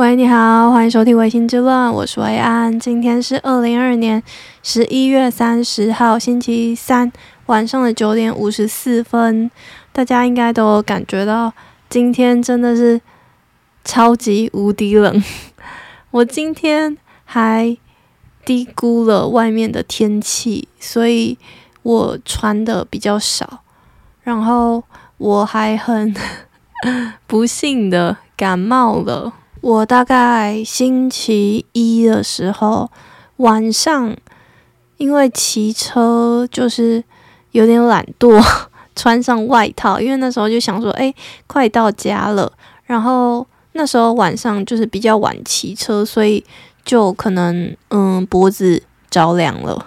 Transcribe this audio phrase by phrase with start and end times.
[0.00, 2.80] 喂，你好，欢迎收听《微醺之乱》，我是维安。
[2.80, 4.22] 今天是二零二二年
[4.62, 7.12] 十一月三十号，星期三
[7.44, 9.50] 晚上的九点五十四分。
[9.92, 11.52] 大家应该都感觉到，
[11.90, 12.98] 今天真的是
[13.84, 15.22] 超级无敌冷。
[16.12, 16.96] 我今天
[17.26, 17.76] 还
[18.46, 21.36] 低估了外面的天气，所以
[21.82, 23.60] 我穿的比较少，
[24.22, 24.82] 然后
[25.18, 26.14] 我还很
[27.28, 29.34] 不幸的感冒了。
[29.60, 32.90] 我大概星期一的时候
[33.36, 34.16] 晚上，
[34.96, 37.04] 因为骑车就是
[37.50, 38.42] 有点懒惰，
[38.96, 41.14] 穿上外套，因为那时候就想说，哎，
[41.46, 42.50] 快到家了。
[42.84, 46.42] 然后那时候晚上就是比较晚骑车，所以
[46.82, 49.86] 就可能嗯脖子着凉了，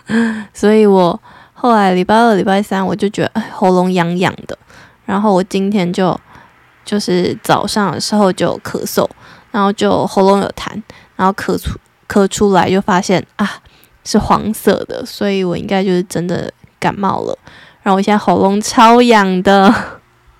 [0.54, 1.20] 所以我
[1.52, 4.56] 后来礼拜二、礼拜三我就觉得喉咙痒痒的，
[5.04, 6.18] 然后我今天就。
[6.82, 9.06] 就是早上的时候就咳嗽，
[9.50, 10.70] 然后就喉咙有痰，
[11.16, 13.48] 然后咳出咳出来，就发现啊
[14.04, 17.36] 是黄色的，所以我应该就是真的感冒了。
[17.82, 19.74] 然后我现在喉咙超痒的，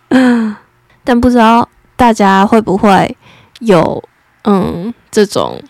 [1.04, 3.16] 但不知道大家会不会
[3.60, 4.02] 有
[4.44, 5.60] 嗯这种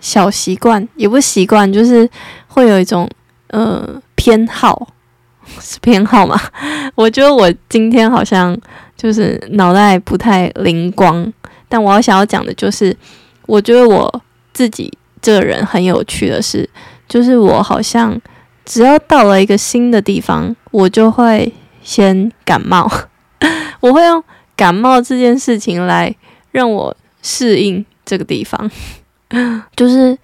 [0.00, 2.08] 小习惯，也不习惯，就是
[2.48, 3.08] 会有一种
[3.48, 4.88] 呃偏好，
[5.60, 6.38] 是偏好吗？
[6.94, 8.56] 我觉得我今天好像。
[9.00, 11.32] 就是脑袋不太灵光，
[11.70, 12.94] 但我要想要讲的就是，
[13.46, 16.68] 我觉得我自己这个人很有趣的是，
[17.08, 18.20] 就是我好像
[18.66, 21.50] 只要到了一个新的地方，我就会
[21.82, 22.90] 先感冒，
[23.80, 24.22] 我会用
[24.54, 26.14] 感冒这件事情来
[26.50, 28.70] 让我适应这个地方，
[29.74, 30.18] 就是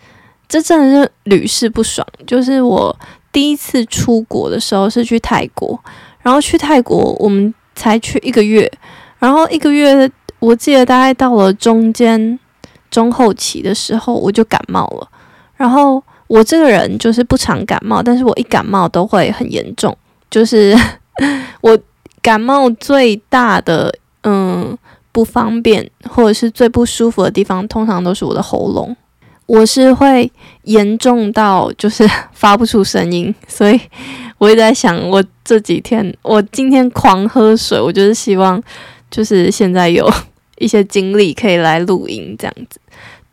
[0.47, 2.07] 这真的是屡试不爽。
[2.27, 2.95] 就是我
[3.33, 5.81] 第一次出国的时候是去泰国，
[6.21, 7.55] 然后去泰国我们。
[7.79, 8.73] 才去一个月，
[9.19, 12.39] 然后一个月，我记得大概到了中间
[12.91, 15.09] 中后期的时候，我就感冒了。
[15.57, 19.97] 然后我这个人就是不常感冒，但是我一感冒都会很严重。
[20.31, 20.77] 就是
[21.63, 21.79] 我
[22.21, 23.95] 感冒最大的
[24.25, 24.77] 嗯
[25.13, 28.95] 不方便或者是最不舒服的地方，通常都是我的喉咙。
[29.47, 30.31] 我是会
[30.65, 33.81] 严重到就是 发不出声音，所以
[34.39, 38.61] 我也在想，我这几天我今天狂喝水，我就是希望
[39.09, 40.05] 就是现在有
[40.59, 42.81] 一些精力可以来录音这样子。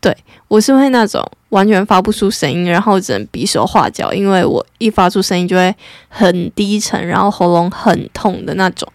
[0.00, 0.16] 对，
[0.48, 5.74] 我是会那种完全发不出声音，然后只能比手画脚，因为我一发出声音就会
[6.08, 8.88] 很低沉，然后喉咙很痛的那种，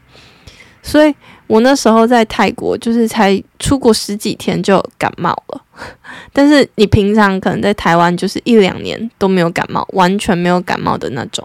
[0.81, 1.13] 所以。
[1.49, 5.59] 我那时候在泰国，就是才出国十几天就感冒了。
[6.31, 11.43] 但是你平常可能在台湾，就是一两年都没有感冒，完全没有感冒的那种。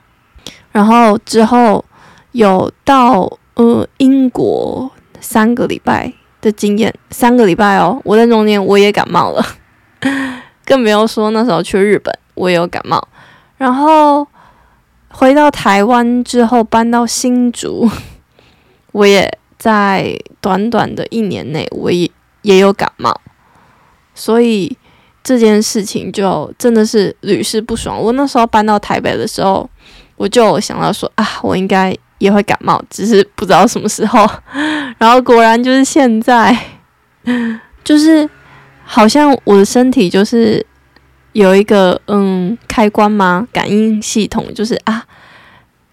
[0.70, 1.82] 然后之后
[2.32, 4.90] 有到呃英国
[5.20, 6.12] 三个礼拜
[6.44, 9.44] 的经验，三个礼拜哦，我在中间我也感冒了，
[10.64, 13.08] 更没有说那时候去日本我也有感冒。
[13.56, 14.26] 然后
[15.08, 17.90] 回到台湾之后搬到新竹，
[18.92, 19.38] 我也。
[19.56, 22.10] 在短短的一年内，我也
[22.42, 23.18] 也有感冒，
[24.14, 24.76] 所以
[25.22, 27.98] 这件事情就真的是屡试不爽。
[27.98, 29.70] 我那时候搬到台北的时候，
[30.16, 34.26] 我就想到说啊，我应该也会感冒，只是不知道什么时候。
[34.98, 36.56] 然后果然就是现在，
[37.84, 38.28] 就是
[38.82, 40.64] 好像我的身体就是
[41.32, 43.46] 有一个嗯开关吗？
[43.52, 45.04] 感应系统就是啊。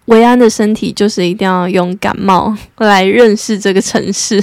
[0.06, 4.42] 维安的身体就是一定要用感冒来认识这个城市。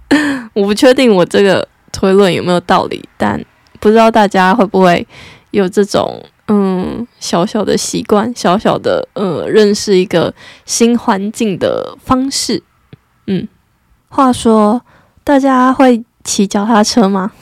[0.52, 3.42] 我不确定我这个推论有没有道理，但
[3.80, 5.04] 不知道大家会不会
[5.50, 12.62] 有这种嗯小小的习惯，小小的呃认识一个新环境的方式。
[13.26, 13.46] 嗯，
[14.08, 14.82] 话说
[15.22, 17.32] 大家会骑脚踏车吗？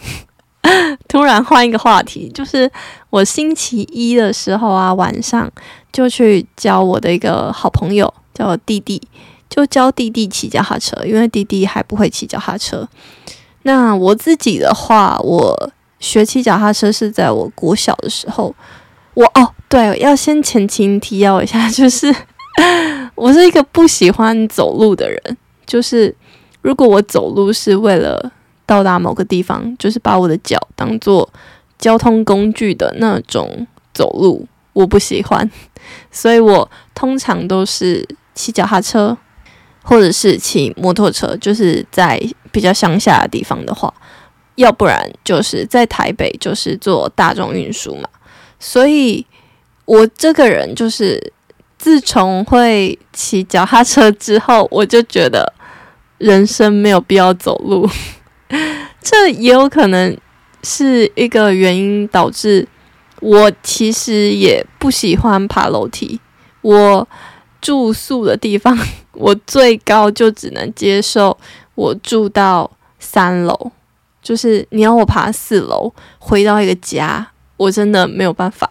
[1.06, 2.68] 突然换一个话题，就是
[3.10, 5.48] 我星期一的时候啊，晚上
[5.92, 9.00] 就去教我的一个好朋友，叫我弟弟，
[9.48, 12.88] 就教弟弟骑脚踏车，因为弟弟还不会骑脚踏车。
[13.62, 18.52] 那我自己的话，我学骑脚踏车是在我国小的时候。
[19.16, 22.14] 我哦，对，要先前情提要一下， 就是
[23.14, 25.36] 我是一个不喜欢走路的人，
[25.66, 26.14] 就是
[26.62, 28.32] 如果我走路是为了。
[28.68, 31.32] 到达某个地方，就是把我的脚当做
[31.78, 33.64] 交通工具的那种
[33.94, 35.48] 走路，我不喜欢，
[36.10, 38.04] 所以我通常都是
[38.34, 39.16] 骑脚踏车，
[39.84, 41.36] 或者是骑摩托车。
[41.36, 42.20] 就是在
[42.50, 43.94] 比较乡下的地方的话，
[44.56, 48.08] 要不然就是在台北，就是坐大众运输嘛。
[48.58, 49.26] 所以
[49.84, 51.32] 我这个人就是
[51.78, 55.52] 自从会骑脚踏车之后，我就觉得
[56.18, 57.88] 人生没有必要走路。
[59.02, 60.16] 这也有可能
[60.62, 62.66] 是一个原因导致
[63.20, 66.20] 我其实也不喜欢爬楼梯。
[66.62, 67.08] 我
[67.60, 68.76] 住宿的地方，
[69.12, 71.36] 我最高就只能接受
[71.74, 73.70] 我住到三楼，
[74.22, 78.68] 就是你要我爬四楼回到一个家，我真的没有办法。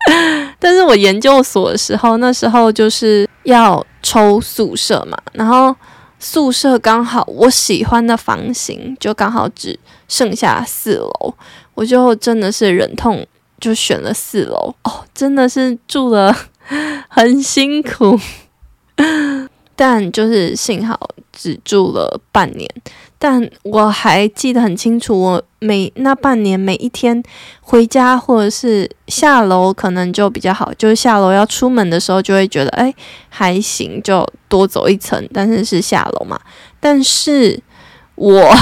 [0.58, 5.74] 但是我研究所的时候，那时候就是要抽宿舍嘛，然后
[6.18, 9.78] 宿舍刚好我喜欢的房型就刚好只
[10.08, 11.34] 剩下四楼，
[11.74, 13.26] 我就真的是忍痛
[13.58, 16.36] 就选了四楼哦，真的是住了
[17.08, 18.18] 很辛苦，
[19.74, 22.68] 但就是幸好只住了半年。
[23.22, 27.22] 但我还记得很清楚，我每那半年每一天
[27.60, 32.92] 回家或者是下楼，可能就比较好，就是下楼要出门的时候，就会觉得哎
[33.28, 36.40] 还行，就多走一层，但是是下楼嘛。
[36.80, 37.62] 但是
[38.14, 38.56] 我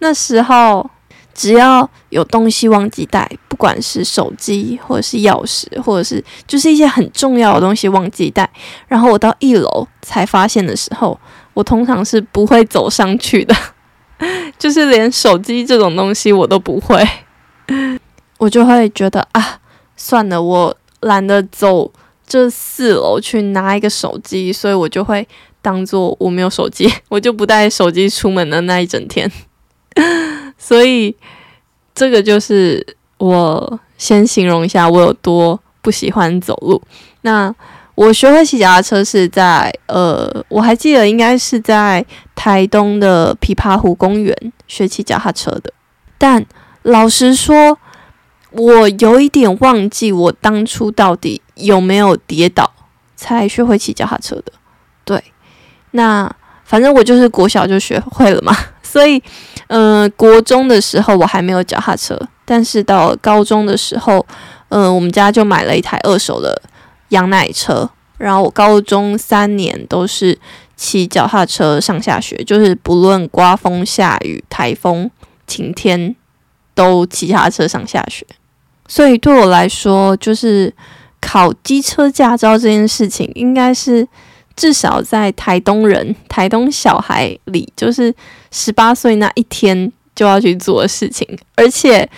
[0.00, 0.90] 那时候
[1.32, 8.50] 只要有东西忘记带，不管是手机或者是钥匙，或者是就是一些很重要的东西忘记带，
[8.86, 11.18] 然后我到一楼才发现的时候，
[11.54, 13.56] 我通常是不会走上去的。
[14.58, 17.06] 就是连手机这种东西我都不会，
[18.38, 19.60] 我就会觉得啊，
[19.96, 21.92] 算了，我懒得走
[22.26, 25.26] 这四楼去拿一个手机，所以我就会
[25.62, 29.30] 当做我没有手机， 我就不带手机出门的那一整天。
[30.58, 31.14] 所以
[31.94, 32.84] 这个就是
[33.18, 36.82] 我先形容一下我有多不喜欢走路。
[37.22, 37.54] 那。
[37.98, 42.04] 我学会骑脚踏车是在呃，我还记得应该是在
[42.36, 44.32] 台东的琵琶湖公园
[44.68, 45.72] 学骑脚踏车的。
[46.16, 46.46] 但
[46.82, 47.76] 老实说，
[48.52, 52.70] 我有一点忘记我当初到底有没有跌倒
[53.16, 54.52] 才学会骑脚踏车的。
[55.04, 55.20] 对，
[55.90, 59.20] 那反正我就是国小就学会了嘛， 所以
[59.66, 64.24] 嗯、呃，国中的时候我还没有脚踏车，但是到高中的时候，
[64.68, 66.62] 嗯、我们家就买了一台二手的。
[67.10, 67.88] 养奶车，
[68.18, 70.38] 然后我高中三年都是
[70.76, 75.10] 骑脚踏车上下学，就是不论刮风下雨、台风、
[75.46, 76.14] 晴天，
[76.74, 78.26] 都骑脚踏车上下学。
[78.86, 80.72] 所以对我来说，就是
[81.20, 84.06] 考机车驾照这件事情，应该是
[84.56, 88.14] 至少在台东人、台东小孩里，就是
[88.50, 91.26] 十八岁那一天就要去做的事情，
[91.56, 92.08] 而且。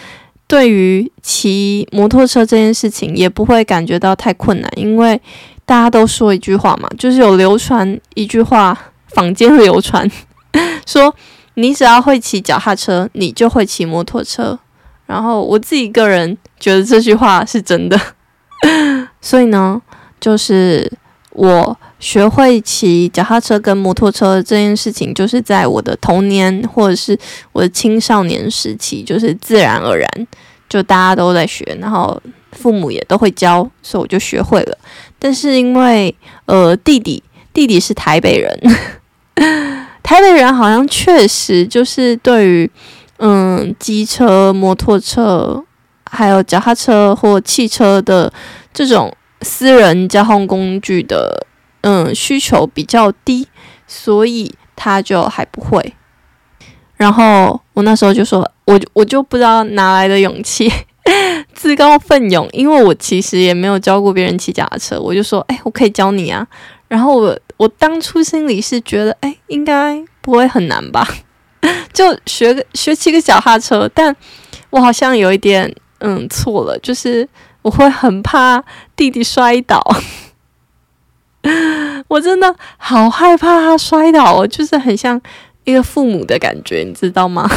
[0.51, 5.21] 对于骑摩托车这件事情，也不会感觉到太困难，因为
[5.65, 8.77] 大家都说一句话嘛，就是有流传一句话，
[9.15, 10.11] 坊间流传
[10.85, 11.15] 说，
[11.55, 14.59] 你只要会骑脚踏车，你就会骑摩托车。
[15.07, 17.97] 然后我自己个人觉得这句话是真的，
[19.21, 19.81] 所以呢，
[20.19, 20.91] 就是
[21.31, 21.77] 我。
[22.01, 27.15] 学会骑脚踏车跟摩托车这件事情，就是在我的童年或者是
[27.53, 30.09] 我的青少年时期，就是自然而然，
[30.67, 32.19] 就大家都在学，然后
[32.53, 34.79] 父母也都会教，所以我就学会了。
[35.19, 36.15] 但是因为
[36.47, 37.23] 呃弟弟
[37.53, 38.59] 弟弟是台北人，
[40.03, 42.71] 台北人好像确实就是对于
[43.19, 45.63] 嗯机车、摩托车
[46.11, 48.33] 还有脚踏车或汽车的
[48.73, 51.47] 这种私人交通工具的。
[51.83, 53.49] 嗯，需求比较低，
[53.87, 55.95] 所以他就还不会。
[56.95, 60.71] 然后我那时候就说，我我就不知道哪来的勇气，
[61.55, 66.47] 自告奋勇，因为我其实也没有教过别人骑脚踏车，我就说，哎，我可以教你啊。
[66.87, 71.09] 然后我我当初心里是觉得，哎，应该不会很难吧，
[71.95, 73.91] 就学个学骑个脚踏车。
[73.95, 74.15] 但
[74.69, 77.27] 我好像有一点嗯错了，就是
[77.63, 78.65] 我会很怕
[78.97, 79.83] 弟弟摔倒。
[82.09, 85.21] 我真的好害怕他摔倒哦，就是很像
[85.65, 87.49] 一个父母的感觉，你知道吗？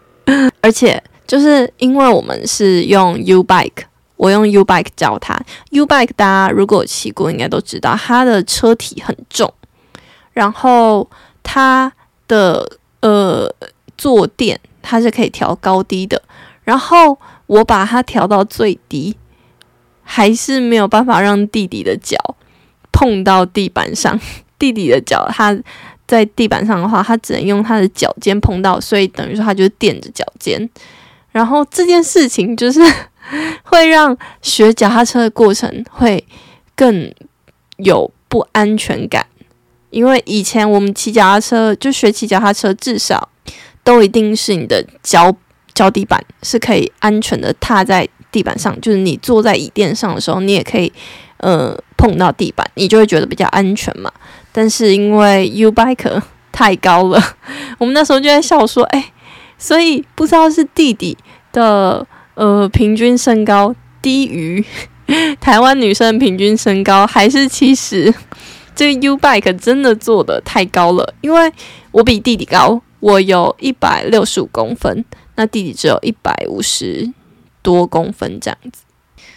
[0.62, 3.84] 而且就是因为我们是用 U bike，
[4.16, 5.38] 我用 U bike 教他。
[5.70, 9.52] U bike 大家如果骑过，应该都知道它的车体很重，
[10.32, 11.08] 然后
[11.42, 11.92] 它
[12.26, 13.52] 的呃
[13.96, 16.22] 坐垫它是可以调高低的，
[16.64, 19.16] 然后我把它调到最低，
[20.10, 22.16] 还是没有办法让弟弟的脚。
[22.90, 24.18] 碰到地板上，
[24.58, 25.56] 弟弟的脚，他
[26.06, 30.68] 在地板上的话，他只能用他的脚尖碰到，所以等于说他就垫着脚尖。
[31.30, 32.80] 然后这件事情就是
[33.62, 36.26] 会让学脚踏车的过程会
[36.74, 37.12] 更
[37.76, 39.26] 有不安全感，
[39.90, 43.28] 因为以前我们骑脚踏车就学骑脚踏车，至少
[43.84, 45.36] 都一定是你的脚
[45.72, 50.92] 脚底板是可以安全的踏在地板上，就是你坐在椅垫上的时候，你也可以。
[51.40, 54.10] 呃，碰到地板，你就会觉得比较安全嘛。
[54.50, 56.20] 但是因为 U bike
[56.50, 57.22] 太高了，
[57.78, 59.12] 我们那时候就在笑说，哎，
[59.56, 61.16] 所以不知道是弟弟
[61.52, 62.04] 的
[62.34, 64.64] 呃平均身高低于
[65.40, 68.12] 台湾女生平均身高，还是其实
[68.74, 71.14] 这个 U bike 真的做的太高了？
[71.20, 71.52] 因为
[71.92, 75.04] 我比弟弟高，我有一百六十五公分，
[75.36, 77.08] 那弟弟只有一百五十
[77.62, 78.82] 多公分这样子，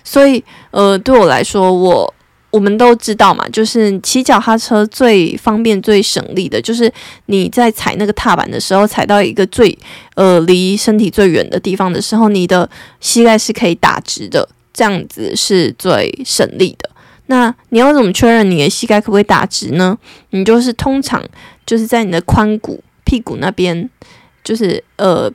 [0.03, 2.13] 所以呃对我来说我。
[2.53, 6.91] 我们都知道嘛，就是骑脚踏车最方便、最省力的，就是
[7.27, 9.79] 你在踩那个踏板的时候，踩到一个最
[10.15, 16.89] 呃离身体最远的地方的时候，你的膝盖是可以打直的，这样子是最省力的。
[17.27, 19.97] 那你要怎么确认你的膝盖可不可以打直呢？
[20.31, 21.23] 你就是通常
[21.65, 23.89] 就是在你的髋骨、屁股那边，
[24.43, 25.31] 就是呃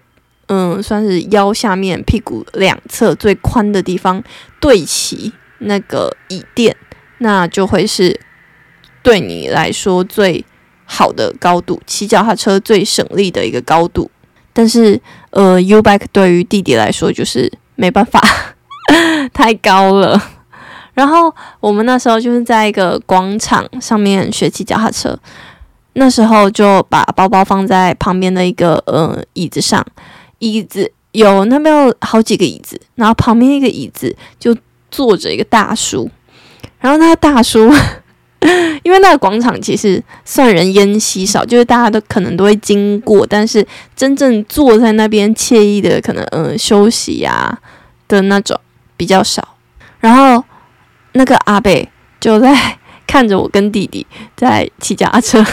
[0.46, 4.22] 嗯，算是腰下面屁股两侧最宽的地方
[4.60, 6.76] 对齐那个椅垫。
[7.18, 8.20] 那就会是
[9.02, 10.44] 对你来说最
[10.84, 14.10] 好的高度，骑脚踏车最省力的一个高度。
[14.52, 15.00] 但是，
[15.30, 18.22] 呃，U-bike 对于弟弟来说就是没办法，
[19.32, 20.22] 太高了。
[20.94, 25.18] 然后我们那时候就是在一个广场上面学骑脚踏车，
[25.94, 29.84] 那时候就把包包放在旁边的一个呃椅子上，
[30.38, 34.56] 椅子有那边有好几个椅子，然后旁边一个椅子就
[34.90, 36.10] 坐着一个大叔。
[36.78, 37.72] 然后那个大叔，
[38.82, 43.66] 因为那个广场其实算人烟稀少，就是大家都可能都会经过，但是
[43.96, 47.58] 真正坐在那边惬意的，可能嗯、休息呀、
[48.06, 48.60] 的那种
[48.96, 49.56] 比较少。
[49.98, 50.44] 然后
[51.12, 51.88] 那个阿贝
[52.20, 55.44] 就在看着我跟弟弟在骑脚踏车，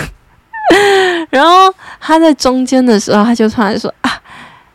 [1.31, 4.21] 然后他在中间的时候，他就突然说啊，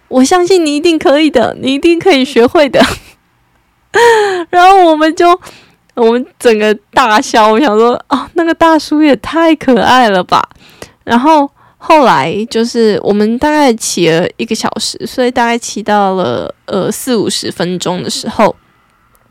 [0.09, 2.85] 我相信你一定可以的，你一定可以学会的。
[4.51, 5.41] 然后我们就。
[6.01, 10.49] 我们整个大笑，我想说，哦，那个大叔也太可爱了吧！
[11.03, 18.55] 然后后来就是我们大概骑了一个小时，所以大概骑到了呃四五十分钟的时候，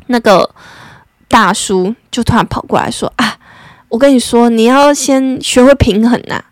[0.07, 0.53] 那个
[1.29, 3.37] 大叔就突然跑过来说：“啊，
[3.87, 6.43] 我跟你说，你要先学会平衡呐。”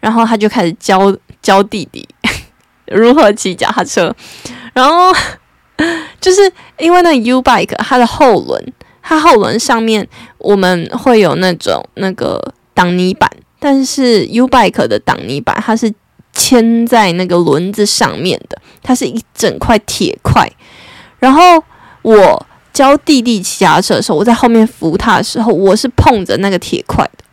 [0.00, 2.06] 然后他就开始教教弟弟
[2.92, 4.14] 如何骑脚踏车，
[4.72, 5.12] 然后
[6.20, 8.72] 就是因为那 U bike 它的后轮。
[9.04, 10.06] 它后轮上面
[10.38, 12.40] 我们会有那种那个
[12.72, 15.92] 挡泥板，但是 U bike 的挡泥板它是
[16.32, 20.48] 牵在那个轮子上面的，它是一整块铁块。
[21.18, 21.60] 然后
[22.02, 27.24] 我教弟弟骑脚踏车的时候，我在后面扶他的时候，我是碰着那个铁块的，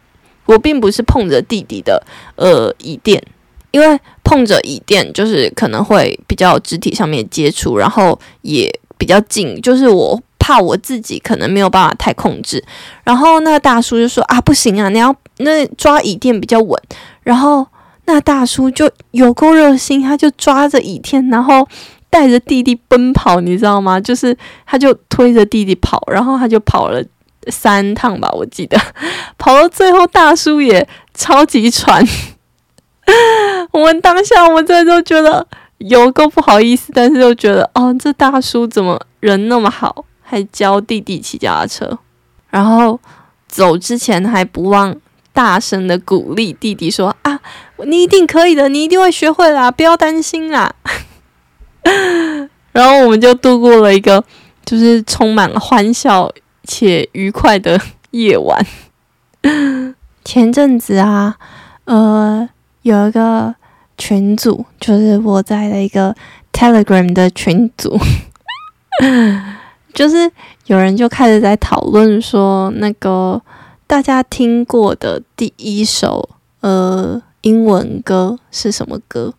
[0.48, 2.04] 我并不是碰着弟弟的
[2.36, 3.24] 呃椅垫，
[3.72, 10.22] 因为碰着椅垫就是可能会比较肢体上面接触，然后也比较近，就是我。
[10.42, 12.64] 怕我自己可能没有办法太控制，
[13.04, 16.82] 然后那个大叔就说啊，不行啊，你要那抓椅垫比较稳。
[17.22, 17.68] 然后
[18.06, 21.68] 那大叔就有够热心，他就抓着椅垫，然后
[22.10, 24.00] 带着弟弟奔跑，你知道吗？
[24.00, 24.36] 就是
[24.66, 27.04] 他就推着弟弟跑，然后他就跑了
[27.50, 28.80] 三趟吧，我记得
[29.38, 32.04] 跑到最后，大叔也超级喘。
[33.72, 35.46] 我们当下我们真的都觉得
[35.78, 40.06] 有够不好意思，但是又觉得哦，这大叔怎么人那么好？
[40.22, 41.98] 还教弟弟骑脚踏车，
[42.52, 43.00] 然后
[43.48, 44.96] 走之前还不忘
[45.34, 47.40] 大声的鼓励弟弟说：“啊，
[47.86, 50.72] 你一定可以的，你一定会学会啦，不要担心啦。
[52.72, 54.24] ”然后我们就度过了一个
[54.64, 56.32] 就是充满了欢笑
[56.64, 58.64] 且愉快的夜晚。
[60.24, 61.38] 前阵子啊，
[61.86, 62.48] 呃，
[62.84, 63.56] 有一个
[64.00, 66.16] 群组，就是我在的一个
[66.52, 68.00] Telegram 的群组。
[69.94, 70.32] 就是
[70.66, 73.42] 有人就开始在讨论说，那个
[73.86, 76.30] 大家听过的第一首
[76.62, 79.34] 呃英文歌是什么歌？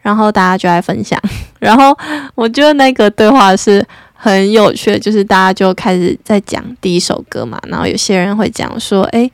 [0.00, 1.20] 然后大家就来分享。
[1.60, 1.96] 然后
[2.34, 7.60] 我觉得那个对话是很有趣，就是大家就开始在讲第一首歌嘛。
[7.68, 9.30] 然后有些人会讲说，诶，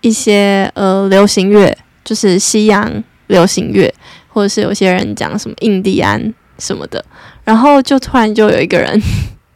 [0.00, 3.92] 一些呃流行乐，就是西洋流行乐，
[4.38, 7.04] 或者是有些人讲什么印第安什么的。
[7.42, 9.02] 然后就突然就有一个人。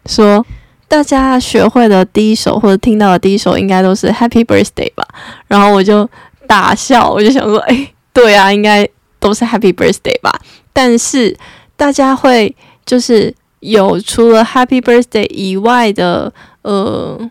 [0.06, 0.44] 说
[0.88, 5.06] 大家学会的第一首或者听到的第一首应该都是 Happy Birthday 吧，
[5.46, 6.10] 然后我就
[6.48, 8.88] 大笑，我就想说，哎，对啊，应该
[9.20, 10.40] 都是 Happy Birthday 吧。
[10.72, 11.36] 但是
[11.76, 12.52] 大家会
[12.84, 17.30] 就是有除了 Happy Birthday 以外的呃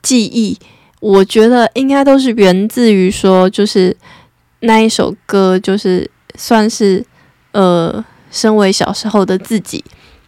[0.00, 0.56] 记忆，
[1.00, 3.96] 我觉得应该都是源自于说，就是
[4.60, 7.04] 那一首歌，就是算是
[7.52, 9.84] 呃，身为小时候的自己。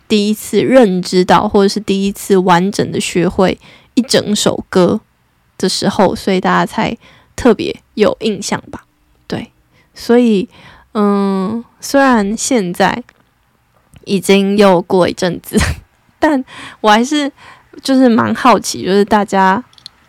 [0.06, 3.58] 第一次认知到，或者是第一次完整的学会
[3.92, 4.98] 一整首歌
[5.58, 6.96] 的时候，所以大家才
[7.36, 8.86] 特别有印象吧？
[9.26, 9.52] 对，
[9.94, 10.48] 所以，
[10.94, 13.02] 嗯，虽然现在
[14.04, 15.58] 已经又过一阵子，
[16.18, 16.42] 但
[16.80, 17.30] 我还是
[17.82, 19.62] 就是蛮好奇，就是大家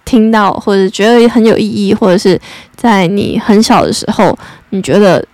[0.05, 2.39] 听到或者觉得很有意义，或者是
[2.77, 4.39] 在你很小的时候，
[4.69, 5.27] 你觉得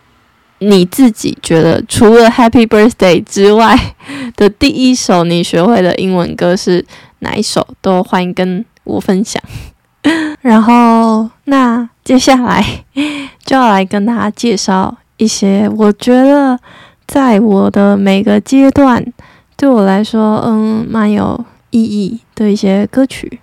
[0.59, 3.95] 你自己觉得除了 Happy Birthday 之外
[4.35, 6.85] 的第一首你学会的英文歌是
[7.19, 7.67] 哪一首？
[7.81, 9.41] 都欢迎跟我分享。
[10.41, 12.63] 然后，那接下来
[13.43, 16.59] 就要来跟大家介绍一些我觉得。
[17.07, 19.13] 在我的每个阶段，
[19.55, 23.39] 对我来说，嗯，蛮有意义的一些歌曲。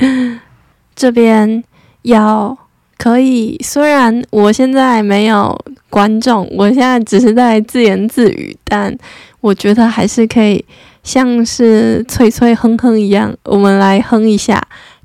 [0.96, 1.62] 这边
[2.00, 2.56] 要
[2.96, 5.54] 可以，虽然我现在没有
[5.90, 8.96] 观众，我现在只是在自言自语，但
[9.40, 10.64] 我觉得还是可以
[11.02, 14.60] 像是脆脆哼哼一样，我们来哼一下。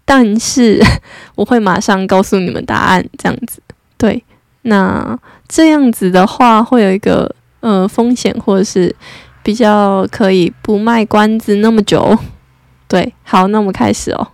[0.05, 0.83] 但是
[1.35, 3.61] 我会马上告诉你们答案，这样子。
[3.97, 4.23] 对，
[4.63, 7.35] 那这样子的话，会有一个。
[7.63, 8.93] 呃，风险或者是
[9.41, 12.19] 比较可以不卖关子那么久，
[12.89, 14.27] 对，好，那我们开始哦。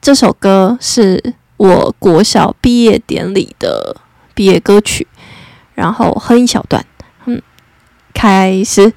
[0.00, 3.96] 这首歌是我国小毕业典礼的
[4.36, 5.04] 毕业歌曲，
[5.74, 6.84] 然后哼一小段，
[7.24, 7.40] 哼，
[8.12, 8.92] 开始，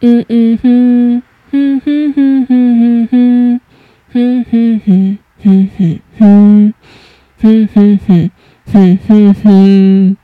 [0.00, 3.60] 嗯嗯哼哼哼哼哼哼哼
[4.12, 6.70] 哼哼哼哼
[7.38, 8.30] 哼哼哼
[8.72, 10.16] 哼哼哼。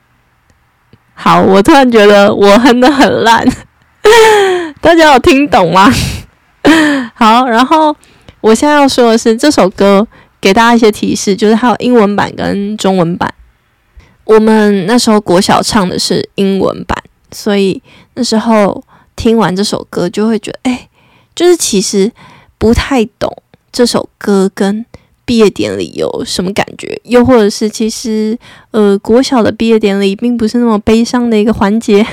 [1.15, 3.47] 好，我突然觉得我哼的很烂，
[4.81, 5.89] 大家有听懂吗？
[7.15, 7.95] 好，然后
[8.41, 10.07] 我现在要说的是这首歌，
[10.41, 13.33] 给大家一些提示，就是它有英文版跟中文版。
[14.25, 16.97] 我们那时候国小唱的是英文版，
[17.31, 17.83] 所以
[18.15, 18.83] 那时候
[19.17, 20.89] 听完这首歌就会觉得，哎，
[21.35, 22.11] 就是其实
[22.59, 24.85] 不太懂这首歌跟。
[25.25, 27.01] 毕业典礼有什么感觉？
[27.05, 28.37] 又或者是其实，
[28.73, 32.05] 呃，国小的毕业典礼并不是那么悲伤的一个环节，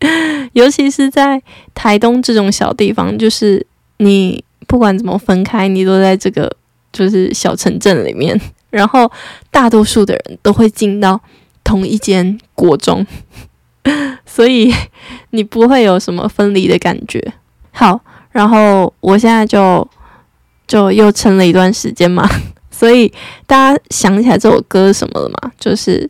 [0.52, 1.42] 尤其是在
[1.74, 6.54] 台东这种小地方，就是你不管怎么分开，你都在这个
[6.92, 9.10] 就是小城镇里面，然后
[9.50, 11.18] 大多数的人都会进到
[11.68, 13.06] 同一间国中，
[14.24, 14.74] 所以
[15.32, 17.22] 你不会有什么分离的感觉。
[17.72, 18.00] 好，
[18.32, 19.86] 然后我现在就
[20.66, 22.26] 就又撑了一段时间嘛。
[22.72, 23.12] 所以
[23.46, 25.52] 大家想起来这首歌什么了吗？
[25.58, 26.08] 就是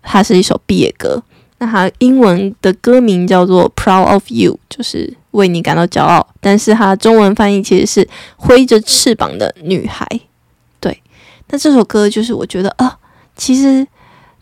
[0.00, 1.20] 它是一首毕业歌。
[1.58, 6.26] 那它英文的歌名叫做《Proud of You》，就是为你感到骄傲。
[6.40, 10.06] 但是它中文翻译其实是“挥着翅膀的女孩”。
[10.78, 11.02] 对，
[11.48, 12.96] 那这首歌就是我觉得啊，
[13.34, 13.86] 其实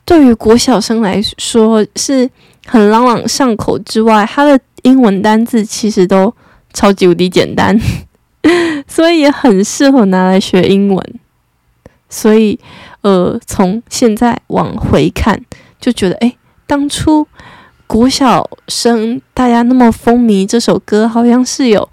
[0.09, 2.31] 对于国小生来说是
[2.67, 6.35] 很朗朗上口之外，它的英文单字其实都
[6.73, 7.79] 超级无敌简单，
[8.89, 11.21] 所以也很适合拿来学英文。
[12.09, 12.59] 所以，
[13.03, 15.45] 呃，从现在往回看，
[15.79, 17.29] 就觉得，诶，当初
[17.87, 21.87] 国小生大家那么风靡这首歌，好像是有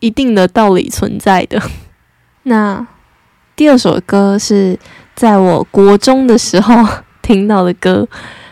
[0.00, 1.62] 一定的道理存在的。
[2.42, 2.84] 那
[3.54, 4.76] 第二首歌是
[5.14, 6.74] 在我国中的时候
[7.32, 8.06] 听到的歌，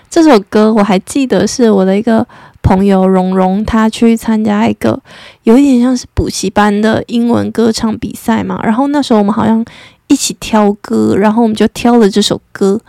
[0.09, 2.27] 这首歌我还记得是我的一个
[2.63, 5.01] 朋友蓉蓉，她去参加一个
[5.43, 9.65] 有一点像是补习班的英文歌唱比赛嘛，然后那时候我们好像。
[10.11, 12.81] 一起挑歌，然后我们就挑了这首歌。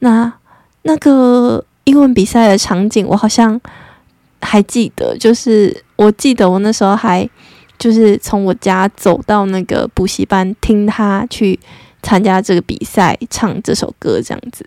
[0.00, 0.30] 那
[0.82, 3.58] 那个英文比赛的场景，我好像
[4.42, 7.26] 还记得，就是我记得我那时候还
[7.78, 11.58] 就是从我家走到那个补习班，听他去
[12.02, 14.66] 参加这个比赛，唱这首歌这样子。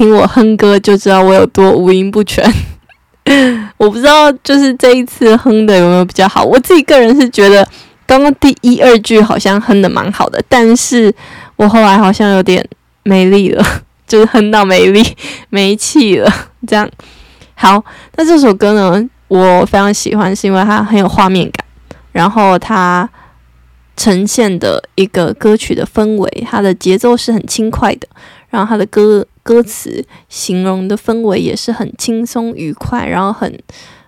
[0.00, 2.42] 听我哼歌就知道我有多五音不全。
[3.76, 6.42] 我不知道，就是这一次哼的有没有比较好。
[6.42, 7.68] 我自己个人是觉得
[8.06, 11.14] 刚刚第一二句好像哼的蛮好的，但是。
[11.56, 12.66] 我后来好像有点
[13.02, 13.62] 没力了，
[14.08, 15.04] 就是哼到没力、
[15.50, 16.32] 没气了。
[16.66, 16.88] 这样
[17.54, 17.84] 好，
[18.16, 21.62] 那这首歌呢，我非常喜欢，是因为它很有画面感，
[22.12, 23.06] 然后它
[23.94, 28.08] 呈现的一个歌曲的氛围，它的节奏是很轻快的，
[28.50, 33.50] 然后它的歌歌词形容的氛围也是很轻松愉快，然后很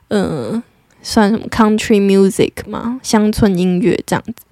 [0.08, 0.62] 嗯、呃，
[1.02, 4.44] 算什么 country music 嘛，乡村音乐这样子。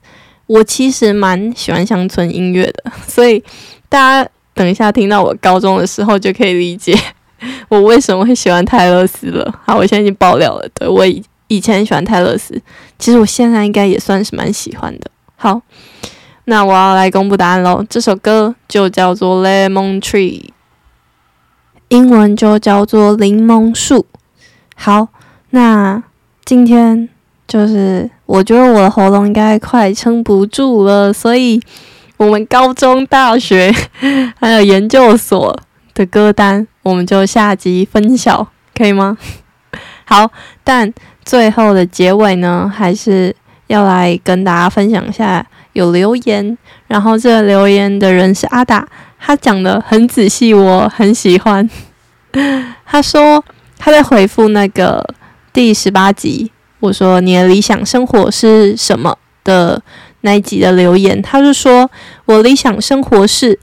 [0.46, 3.42] 我其实蛮喜欢乡村音乐的，所以
[3.88, 6.98] 大家等一下听到我高中的时候就可以理解
[7.68, 9.60] 我为什么会喜欢泰勒斯了。
[9.64, 12.60] 好，我现在已经爆料了，对，我以以前喜欢泰勒斯，
[12.98, 15.10] 其实我现在应该也算是蛮喜欢的。
[15.36, 15.62] 好，
[16.50, 17.86] 那我要来公布答案喽。
[17.88, 20.42] 这首歌就叫做《Lemon Tree》，
[21.90, 24.04] 英文就叫做柠檬树。
[24.74, 25.06] 好，
[25.50, 26.02] 那
[26.44, 27.08] 今天
[27.46, 31.62] 就是我觉得我的喉咙应该快撑不住了，所以
[32.16, 33.72] 我们高中、大学
[34.40, 35.56] 还有研究所
[35.94, 39.16] 的歌单，我们就下集分享，可以吗？
[40.04, 40.32] 好，
[40.64, 40.92] 但。
[41.22, 43.36] 最后的结尾呢，还是
[43.68, 46.56] 要来跟大家分享一下有留言，
[46.86, 48.86] 然后这留言的人是阿达，
[49.18, 51.68] 他讲得很仔细，我很喜欢。
[52.84, 53.44] 他 说
[53.78, 55.04] 他在回复那个
[55.52, 59.82] 第十八集，我说你的理想生活是什么的
[60.22, 61.90] 那一集的留言，他就说
[62.24, 63.58] 我理想生活是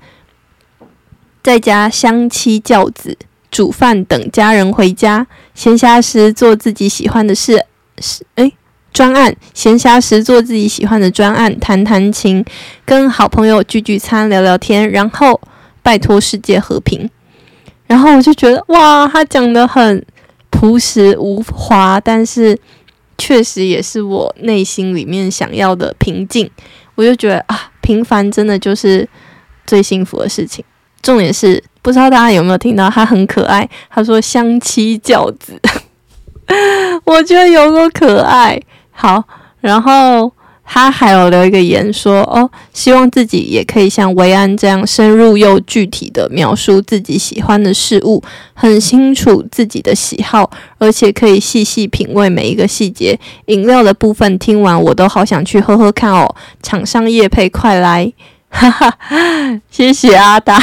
[1.41, 3.17] 在家相妻教子。
[3.50, 7.65] 煮饭等家人回家，闲暇时做自己喜欢的事，
[7.98, 8.54] 是诶，
[8.97, 9.36] 专案。
[9.53, 12.43] 闲暇时做自己喜欢的专案，弹弹琴，
[12.83, 15.39] 跟好朋友聚聚餐，聊聊天，然后
[15.83, 17.07] 拜托世界和平。
[17.86, 20.03] 然后我就觉得哇，他讲得很
[20.49, 22.57] 朴实无华，但是
[23.19, 26.49] 确实也是我内心里面想要的平静。
[26.95, 29.07] 我就觉得啊，平凡真的就是
[29.67, 30.65] 最幸福的事情。
[31.03, 31.63] 重点是。
[31.83, 33.69] 不知道大家有没有听到，他很可爱。
[33.89, 35.57] 他说“相妻教子”，
[37.05, 38.62] 我觉得有多可爱。
[38.99, 39.23] 好，
[39.62, 40.31] 然后
[40.65, 48.23] 他还有留一个言说：“哦，希望自己也可以像维安这样深入又具体的描述自己喜欢的事物，
[48.55, 53.17] 很清楚自己的喜好，而且可以细细品味每一个细节。
[53.45, 56.36] 饮料的部分听完我都好想去喝喝看哦。
[56.63, 58.12] 厂商业配快来，
[58.49, 58.97] 哈哈，
[59.69, 60.60] 谢谢阿达。”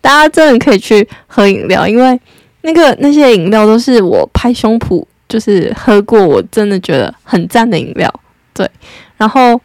[0.00, 2.18] 大家真的可以去喝饮料，因为
[2.62, 8.12] 那个那些饮料都是我拍胸脯就是喝过，我真的觉得很赞的饮料。
[8.54, 8.68] 对，
[9.16, 9.60] 然后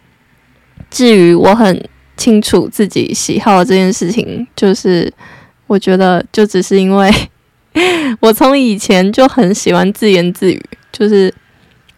[0.92, 5.12] 至于我很清楚自己喜好的这件事情，就是
[5.68, 7.12] 我觉得就只是因为
[8.20, 11.34] 我从以前就很喜欢自言自语，就是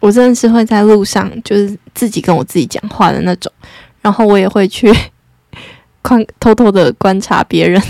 [0.00, 3.52] 我真的是会在路上就是自己跟我自己讲话的那种，
[4.00, 4.94] 然后我也会去。
[6.38, 7.82] 偷偷的观察别人，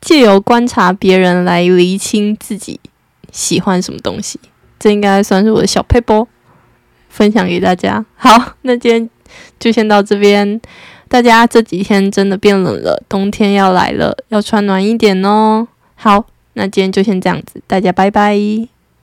[0.00, 2.80] 借由观察别人来厘清自己
[3.36, 4.40] 喜欢什么东西，
[4.78, 6.26] 这应该算是我的小配播，
[7.10, 8.02] 分享给大家。
[8.16, 9.10] 好， 那今天
[9.60, 10.58] 就先到这边。
[11.08, 15.68] 大家这几天真的变冷了，冬天要来了，要穿暖一点哦。
[15.94, 18.75] 好，那今天就先这样子，大家拜拜。